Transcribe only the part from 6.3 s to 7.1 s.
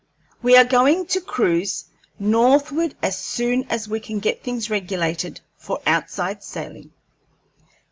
sailing.